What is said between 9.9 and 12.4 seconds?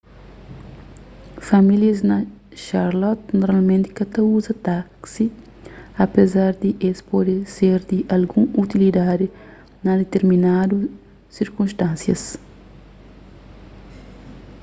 ditirminadu sirkunstánsias